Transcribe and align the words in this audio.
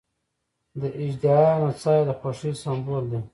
د 0.79 0.81
اژدها 1.01 1.43
نڅا 1.61 1.91
یې 1.97 2.03
د 2.07 2.11
خوښۍ 2.19 2.51
سمبول 2.63 3.03
دی. 3.11 3.19